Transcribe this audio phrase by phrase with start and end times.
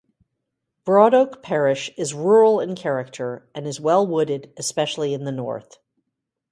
[0.83, 5.77] Broadoak parish is rural in character and is well wooded, especially in the north.